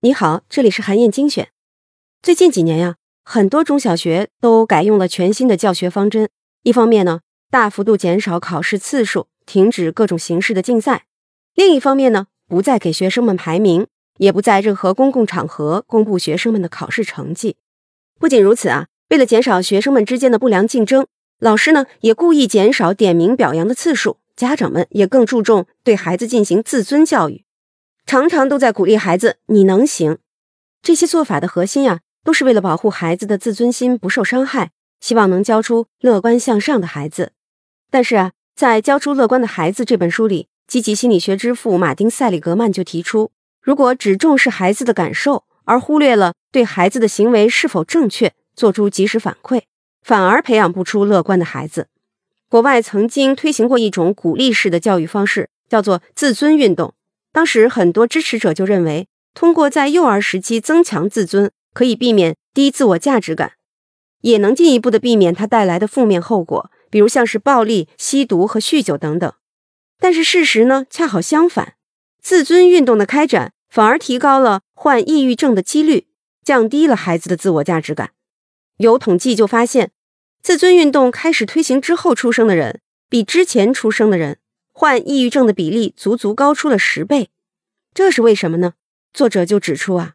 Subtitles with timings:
[0.00, 1.48] 你好，这里是韩燕精选。
[2.20, 6.28] 最近几年呀，很多中小学都改用了全新的教学方针。
[6.62, 11.04] 一方面呢，大幅度减少考试次数，停止各种形式的竞赛；
[11.54, 13.86] 另一方面呢，不再给学生们排名，
[14.18, 17.56] 也不在任何公共场合公布学生们的考试成绩。
[18.18, 21.06] 不仅如此啊，为了减少学生们之间的不良竞争，
[21.38, 27.43] 老师呢也故意减少点名表扬的次数，家长们也更注重对孩子进行自尊教育。
[28.06, 30.18] 常常都在鼓励孩子“你能行”，
[30.82, 37.32] 这些做法的核心呀，都是为了保护孩子的自尊心不受伤害，希望能教出乐观向上的孩子。
[37.90, 43.30] 但是啊，在《教出乐观的孩子》这本书里，积极心理学之父马丁·塞里格曼就提出，
[43.62, 49.62] 如果只重视孩子的感受，而忽略了对孩子的行为是否正确做出及时反馈，
[50.02, 51.88] 反而培养不出乐观的孩子。
[52.50, 56.92] 国外曾经推行过一种鼓励式的教育方式，叫做自尊运动。
[57.34, 63.54] 当时很多支持者就认为，通过在幼儿时期增强自尊，可以避免低自我价值感，
[64.20, 69.32] 也能进一步的避免它带来的负面后果，比如像是暴力、吸毒和酗酒等等。
[69.98, 71.74] 但是事实呢，恰好相反，
[72.22, 76.06] 自尊运动的开展反而提高了患抑郁症的几率，
[76.44, 78.12] 降低了孩子的自我价值感。
[78.76, 79.90] 有统计就发现，
[80.40, 84.38] 自尊运动开始推行之后出生的人，比之前出生的人。
[84.76, 87.30] 患抑郁症的比例足足高出了十倍，
[87.94, 88.74] 这是为什么呢？
[89.12, 90.14] 作者就指出啊，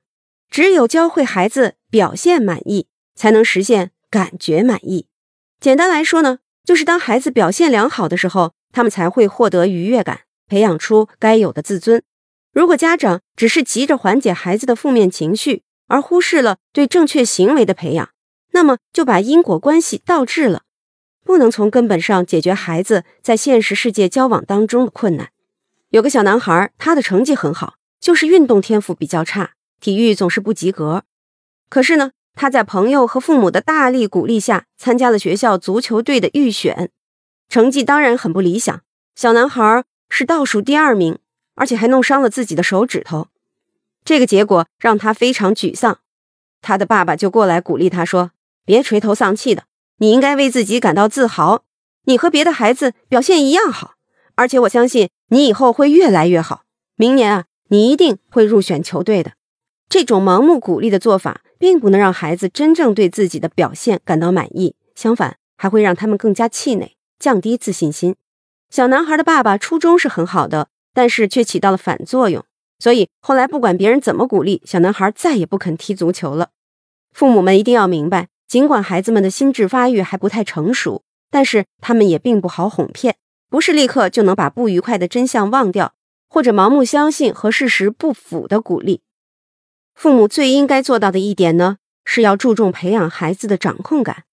[0.49, 5.07] 只有教会孩子表现满意，才能实现感觉满意。
[5.61, 12.03] 简单来说呢，就是当孩子表现良好的时候，他们才会获得愉悦感，培养出该有的自尊。
[12.51, 18.09] 如果家长只是急着缓解孩子的负面情绪，而忽视了对正确行为的培养，
[18.51, 20.63] 那么就把因果关系倒置了。
[21.23, 25.29] 不能从根本上解决孩子在现实世界交往当中的困难。
[25.89, 31.03] 有个小男孩，他的成绩很好，就是运动天赋比较差，体育总是不及格。
[31.67, 36.91] 可是呢，他在朋友和父母的大力鼓励下，参加了学校足球队的预选，
[37.49, 38.81] 成绩当然很不理想。
[39.15, 41.17] 小男孩是倒数第二名，
[41.55, 43.29] 而且还弄伤了自己的手指头。
[44.05, 45.99] 这个结果让他非常沮丧。
[46.61, 48.31] 他的爸爸就过来鼓励他说
[48.63, 49.63] ：“别垂头丧气的。”
[49.97, 51.63] 你应该为自己感到自豪，
[52.05, 53.95] 你和别的孩子表现一样好，
[54.35, 56.63] 而且我相信你以后会越来越好。
[56.95, 59.33] 明年啊，你一定会入选球队的。
[59.87, 68.15] 这种盲目鼓励的做法，并不能让孩子真正对自己的表现感到满意，相反，还会让他们更加气馁，降低自信心。
[68.69, 72.43] 小男孩的爸爸初衷是很好的，但是却起到了反作用，
[72.77, 76.49] 所以后来不管别人怎么鼓励，小男孩再也不肯踢足球了。
[77.11, 78.27] 父母们一定要明白。
[78.47, 83.15] 尽管孩子们的心智发育还不太成熟，但是他们也并不好哄骗，
[83.49, 85.93] 不是立刻就能把不愉快的真相忘掉，
[86.29, 89.01] 或者盲目相信和事实不符的鼓励。
[89.95, 94.23] 父母最应该做到的一点呢，是要注重培养孩子的掌控感。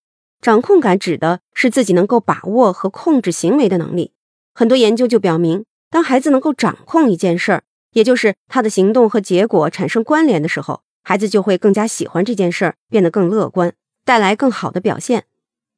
[0.40, 4.12] 掌控感指的是自己能够把握和控制行为的能力。
[4.54, 7.62] 很多研究就表明，当孩子能够掌控一件事儿，
[7.92, 13.72] 也就是他的行动和结果产生关联的时候，孩子就会更加喜欢这件事儿，变得更乐观。
[14.04, 15.24] 带来更好的表现，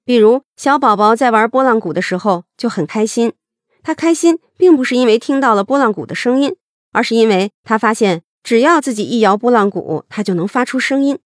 [0.09, 3.35] 比如小宝宝在玩拨浪鼓的时候就很开心。
[3.83, 6.57] 他开心并不是因为听到了拨浪鼓的声音，
[6.93, 11.19] 而是因为他发现只要自己一摇拨浪鼓，他就能发出声音。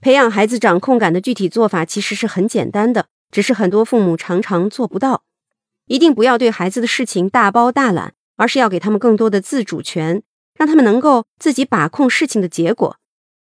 [0.00, 5.22] 培养孩子掌控感的具体做法其实是很简单的，只是很多父母常常做不到。
[5.86, 10.24] 一定不要对孩子的事情大包大揽，而是要给他们更多的自主权，
[10.56, 12.96] 让他们能够自己把控事情的结果。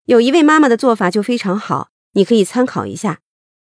[0.05, 1.89] 有一位妈妈的做法就非常好。
[2.13, 3.19] 你可以参考一下，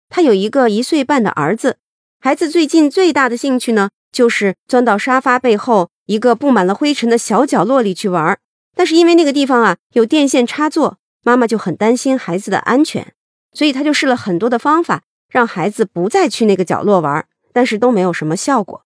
[0.09, 1.77] 他有一个一岁半的儿子，
[2.19, 8.37] 孩子最近最大的兴趣呢，就是钻到沙发背后一个布满了灰尘的小角落里去玩。
[8.75, 13.13] 但是因为那个地方啊有电线插座，妈妈就很担心孩子的安全，
[13.51, 18.83] 所以他就试了很多的方法，让孩子不再去那个角落玩，但是都没有什么效果。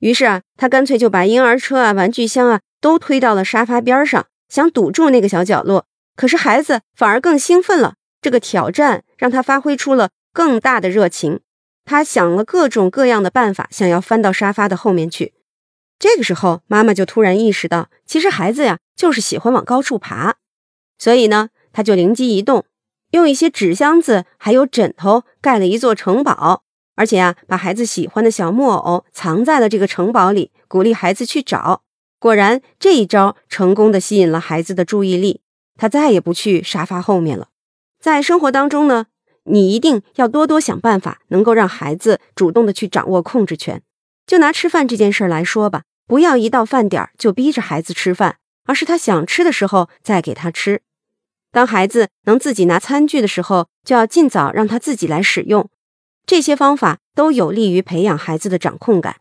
[0.00, 5.86] 于是啊，他干脆就把婴儿车啊、玩具箱啊都推到了沙发边上，想堵住那个小角落。
[6.16, 7.94] 可是孩子反而更兴奋了。
[8.20, 11.40] 这个挑战让他发挥出了更大的热情，
[11.84, 15.34] 他想了各种各样的办法，想要翻到沙发的后面去。
[15.98, 20.34] 这个时候，妈妈就突然意识到，其实孩子呀就是喜欢往高处爬，
[20.98, 22.64] 所以呢，他就灵机一动，
[23.10, 26.64] 用一些纸箱子还有枕头盖了一座城堡，
[26.96, 31.82] 而且啊，把孩子喜欢的小木偶藏在了这个城堡里，鼓励孩子去找。
[32.18, 35.40] 果然，这一招成功的吸引了孩子的注意力，
[35.76, 37.48] 他再也不去沙发后面了。
[38.00, 39.06] 在生活当中呢，
[39.44, 43.82] 你一定要多多想办法，能够让孩子主动的去掌握控制权。
[44.26, 48.36] 就拿吃饭这件事儿来说吧，不要一到饭点儿就逼着孩子吃饭，
[48.66, 50.82] 而是他想吃的时候再给他吃。
[51.50, 55.68] 当孩子能自己拿餐具的时候，就要尽早让他自己来使用。
[56.24, 59.16] 这些方法都有利于培养孩子的掌控感。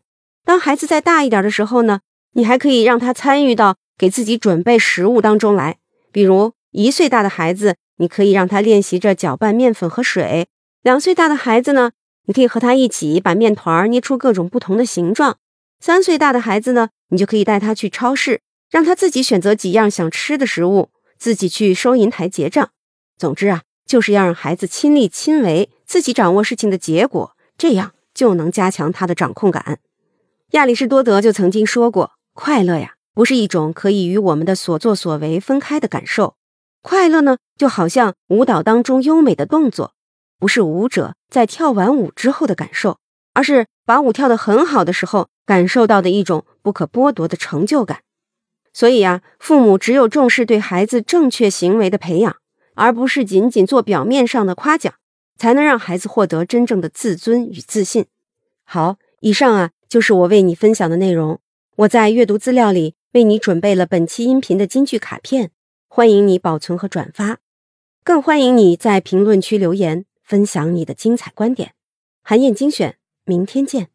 [0.46, 2.02] 当孩子再大一点的时候呢，
[2.34, 5.78] 你还可以让他参与到给自己准备食物当中来。
[6.12, 10.48] 比如一岁大的孩子，你可以让他练习着搅拌面粉和水；
[10.82, 11.92] 两岁大的孩子呢，
[12.26, 15.36] 你可以和他一起把面团捏出各种不同的形状；
[15.80, 20.90] 三岁大的孩子呢，你就可以带他去超市，让他自己选择几样想吃的食物。
[21.20, 22.72] 自己去收银台结账。
[23.16, 29.78] 总之啊，就是要让孩子亲力亲为，自己掌握事情的结果，这样就能加强他的掌控感。
[30.54, 36.34] 亚里士多德就曾经说过：“快乐呀，不是一种可以与我们的所作所为分开的感受。
[36.82, 39.94] 快乐呢，就好像舞蹈当中优美的动作，
[40.40, 42.98] 不是舞者在跳完舞之后的感受，
[43.34, 48.02] 而是把舞跳得很好的时候感受到的一种不可剥夺的成就感。”
[48.74, 52.38] 所以呀，父母只有重视对孩子正确行为的培养，
[52.74, 54.94] 而不是仅仅做表面上的夸奖，
[55.38, 58.06] 才能让孩子获得真正的自尊与自信。
[58.64, 61.40] 好，以上啊就是我为你分享的内容。
[61.76, 65.52] 我在阅读资料里为你准备了本期音频的金句卡片，
[65.94, 67.40] 欢迎你保存和转发，
[68.06, 71.74] 更欢迎你在评论区留言分享你的精彩观点。
[72.24, 73.91] 韩燕精选，明天见。